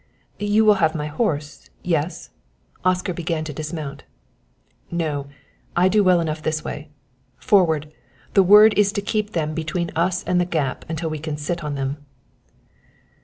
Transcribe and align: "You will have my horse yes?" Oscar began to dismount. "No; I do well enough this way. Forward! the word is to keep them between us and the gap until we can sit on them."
"You 0.39 0.65
will 0.65 0.79
have 0.81 0.95
my 0.95 1.05
horse 1.05 1.69
yes?" 1.83 2.31
Oscar 2.83 3.13
began 3.13 3.43
to 3.43 3.53
dismount. 3.53 4.03
"No; 4.89 5.27
I 5.75 5.89
do 5.89 6.03
well 6.03 6.19
enough 6.19 6.41
this 6.41 6.63
way. 6.63 6.89
Forward! 7.37 7.93
the 8.33 8.41
word 8.41 8.73
is 8.75 8.91
to 8.93 9.01
keep 9.03 9.33
them 9.33 9.53
between 9.53 9.91
us 9.95 10.23
and 10.23 10.41
the 10.41 10.45
gap 10.45 10.85
until 10.89 11.11
we 11.11 11.19
can 11.19 11.37
sit 11.37 11.63
on 11.63 11.75
them." 11.75 11.97